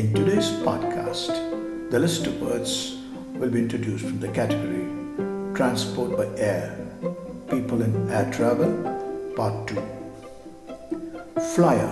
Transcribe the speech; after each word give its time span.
In 0.00 0.14
today's 0.14 0.48
podcast, 0.66 1.28
the 1.90 1.98
list 1.98 2.26
of 2.26 2.40
words 2.40 2.96
will 3.34 3.50
be 3.50 3.58
introduced 3.58 4.06
from 4.06 4.18
the 4.18 4.28
category 4.28 4.86
Transport 5.54 6.16
by 6.16 6.24
Air, 6.38 6.74
People 7.50 7.82
in 7.82 8.08
Air 8.10 8.32
Travel, 8.32 8.72
Part 9.36 9.68
2. 9.68 9.82
Flyer, 11.54 11.90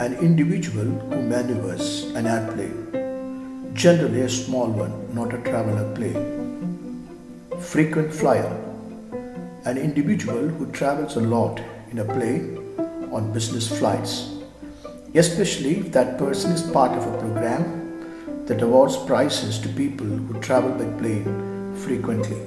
an 0.00 0.18
individual 0.18 0.84
who 0.84 1.22
maneuvers 1.22 2.14
an 2.14 2.26
airplane, 2.26 3.72
generally 3.72 4.20
a 4.20 4.28
small 4.28 4.68
one, 4.68 4.92
not 5.14 5.32
a 5.32 5.38
traveler 5.38 5.90
plane. 5.94 7.08
Frequent 7.58 8.12
flyer, 8.12 8.54
an 9.64 9.78
individual 9.78 10.48
who 10.48 10.70
travels 10.72 11.16
a 11.16 11.20
lot 11.22 11.58
in 11.90 12.00
a 12.00 12.04
plane 12.04 12.58
on 13.10 13.32
business 13.32 13.66
flights 13.78 14.35
especially 15.18 15.78
if 15.78 15.92
that 15.92 16.18
person 16.18 16.52
is 16.52 16.62
part 16.62 16.92
of 16.92 17.06
a 17.06 17.18
program 17.18 18.44
that 18.46 18.62
awards 18.62 18.96
prizes 18.96 19.58
to 19.58 19.68
people 19.70 20.06
who 20.06 20.40
travel 20.40 20.70
by 20.70 20.84
plane 20.98 21.74
frequently. 21.84 22.40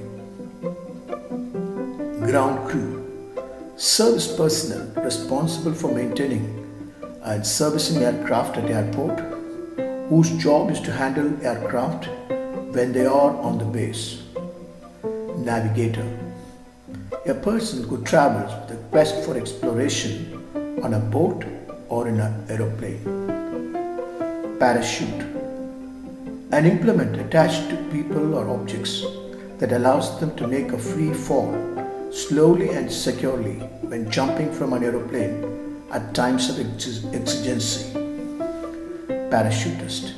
Ground 2.30 2.70
crew, 2.70 2.90
service 3.76 4.28
personnel 4.36 4.86
responsible 5.04 5.74
for 5.74 5.94
maintaining 5.94 6.46
and 7.24 7.46
servicing 7.46 8.04
aircraft 8.04 8.58
at 8.58 8.70
airport, 8.70 9.20
whose 10.10 10.30
job 10.38 10.70
is 10.72 10.80
to 10.82 10.92
handle 10.92 11.32
aircraft 11.46 12.08
when 12.76 12.92
they 12.92 13.06
are 13.06 13.36
on 13.38 13.58
the 13.58 13.66
base. 13.66 14.24
Navigator, 15.38 16.08
a 17.26 17.34
person 17.34 17.84
who 17.84 18.04
travels 18.04 18.52
with 18.62 18.78
a 18.78 18.82
quest 18.90 19.24
for 19.26 19.38
exploration 19.38 20.46
on 20.84 20.94
a 20.94 21.00
boat 21.00 21.44
or 21.90 22.08
in 22.08 22.20
an 22.20 22.46
aeroplane. 22.50 23.04
Parachute 24.60 25.26
an 26.52 26.66
implement 26.66 27.16
attached 27.18 27.70
to 27.70 27.78
people 27.92 28.34
or 28.34 28.50
objects 28.50 29.04
that 29.60 29.72
allows 29.72 30.20
them 30.20 30.36
to 30.36 30.48
make 30.48 30.72
a 30.72 30.78
free 30.78 31.14
fall 31.14 31.52
slowly 32.12 32.70
and 32.70 32.92
securely 32.92 33.58
when 33.92 34.10
jumping 34.10 34.52
from 34.52 34.74
an 34.74 34.84
aeroplane 34.84 35.84
at 35.92 36.16
times 36.16 36.50
of 36.50 36.60
exigency. 36.60 37.94
Parachutist 39.34 40.14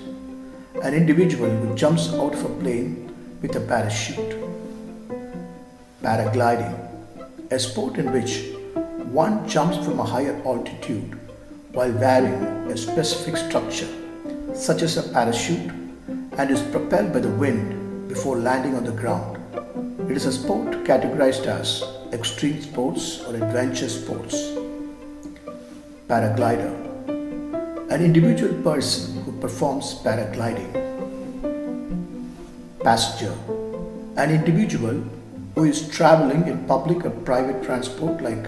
an 0.83 0.95
individual 0.95 1.49
who 1.49 1.75
jumps 1.75 2.11
out 2.13 2.33
of 2.33 2.43
a 2.43 2.49
plane 2.61 3.13
with 3.41 3.55
a 3.55 3.59
parachute. 3.59 4.35
Paragliding 6.01 6.75
a 7.51 7.59
sport 7.59 7.97
in 7.97 8.11
which 8.11 8.53
one 9.21 9.47
jumps 9.47 9.77
from 9.85 9.99
a 9.99 10.03
higher 10.03 10.41
altitude 10.43 11.19
while 11.73 11.91
wearing 11.93 12.43
a 12.71 12.75
specific 12.75 13.37
structure, 13.37 13.87
such 14.53 14.81
as 14.81 14.97
a 14.97 15.03
parachute, 15.13 15.71
and 16.37 16.51
is 16.51 16.61
propelled 16.63 17.13
by 17.13 17.19
the 17.19 17.29
wind 17.29 18.09
before 18.09 18.37
landing 18.37 18.75
on 18.75 18.83
the 18.83 18.91
ground. 18.91 19.37
It 20.09 20.17
is 20.17 20.25
a 20.25 20.33
sport 20.33 20.83
categorized 20.83 21.45
as 21.45 21.83
extreme 22.11 22.61
sports 22.61 23.21
or 23.21 23.35
adventure 23.35 23.87
sports. 23.87 24.35
Paraglider 26.09 26.77
an 27.89 28.01
individual 28.01 28.53
person 28.63 29.21
who 29.23 29.31
performs 29.39 29.95
paragliding. 30.03 30.71
Passenger 32.83 33.33
an 34.17 34.31
individual 34.31 35.03
who 35.55 35.65
is 35.65 35.87
traveling 35.89 36.47
in 36.47 36.65
public 36.67 37.05
or 37.05 37.11
private 37.31 37.63
transport 37.63 38.21
like 38.21 38.43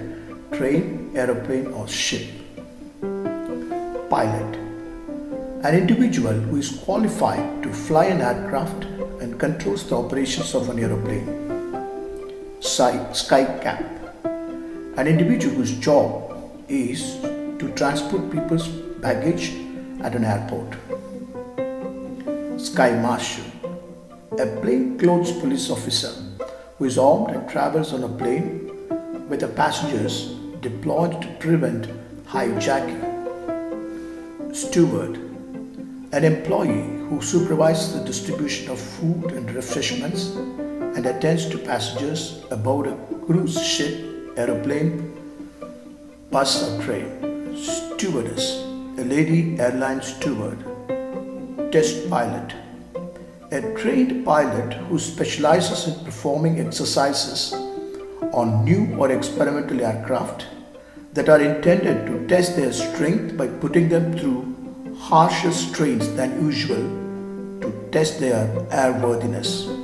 train, 0.52 1.12
aeroplane, 1.16 1.68
or 1.68 1.88
ship 1.88 2.43
pilot, 4.14 4.56
an 5.68 5.74
individual 5.76 6.34
who 6.48 6.58
is 6.58 6.70
qualified 6.86 7.64
to 7.64 7.70
fly 7.74 8.06
an 8.06 8.22
aircraft 8.22 8.84
and 9.22 9.40
controls 9.40 9.90
the 9.90 9.96
operations 9.98 10.54
of 10.54 10.70
an 10.70 10.78
aeroplane. 10.78 11.30
Sky 12.62 13.44
cap, 13.64 13.84
an 14.98 15.08
individual 15.08 15.56
whose 15.56 15.74
job 15.80 16.04
is 16.68 17.16
to 17.62 17.72
transport 17.76 18.32
people's 18.32 18.68
baggage 19.06 19.48
at 20.02 20.16
an 20.16 20.26
airport. 20.34 20.78
Sky 22.62 22.92
marshal, 23.08 23.46
a 24.46 24.46
plainclothes 24.62 25.32
police 25.40 25.72
officer 25.72 26.14
who 26.78 26.86
is 26.86 27.00
armed 27.00 27.36
and 27.36 27.50
travels 27.50 27.94
on 27.94 28.04
a 28.04 28.14
plane 28.22 28.54
with 29.28 29.40
the 29.40 29.48
passengers 29.64 30.36
deployed 30.62 31.20
to 31.24 31.28
prevent 31.40 31.90
hijacking 32.28 33.13
Steward, 34.54 35.16
an 36.12 36.24
employee 36.24 36.84
who 37.10 37.20
supervises 37.24 37.96
the 37.96 38.06
distribution 38.06 38.70
of 38.70 38.80
food 38.80 39.32
and 39.32 39.52
refreshments 39.52 40.28
and 40.96 41.08
attends 41.08 41.50
to 41.50 41.58
passengers 41.58 42.46
aboard 42.52 42.86
a 42.86 42.96
cruise 43.26 43.60
ship, 43.66 44.38
aeroplane, 44.38 45.12
bus, 46.30 46.70
or 46.70 46.84
train. 46.84 47.58
Stewardess, 47.58 48.62
a 49.00 49.04
lady 49.04 49.60
airline 49.60 50.04
steward. 50.04 50.60
Test 51.72 52.08
pilot, 52.08 52.54
a 53.52 53.62
trained 53.74 54.24
pilot 54.24 54.74
who 54.88 55.00
specializes 55.00 55.88
in 55.88 56.06
performing 56.06 56.60
exercises 56.60 57.54
on 58.32 58.64
new 58.64 58.96
or 58.98 59.12
experimental 59.12 59.82
aircraft 59.82 60.46
that 61.14 61.30
are 61.30 61.42
intended 61.42 62.06
to 62.08 62.28
test 62.28 62.56
their 62.56 62.74
strength 62.74 63.38
by 63.38 63.48
putting 63.48 63.88
them 63.90 64.18
through 64.18 64.96
harsher 64.98 65.52
strains 65.52 66.12
than 66.16 66.44
usual 66.44 66.84
to 67.62 67.72
test 67.92 68.20
their 68.20 68.48
airworthiness. 68.70 69.83